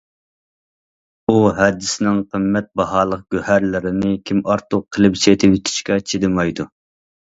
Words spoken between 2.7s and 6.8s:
باھالىق گۆھەرلىرىنى‹‹ كىمئارتۇق›› قىلىپ سېتىۋېتىشكە چىدىمايدۇ.